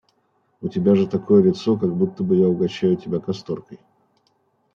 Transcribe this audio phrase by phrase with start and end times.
[0.63, 3.79] –У тебя же такое лицо, как будто бы я угощаю тебя касторкой.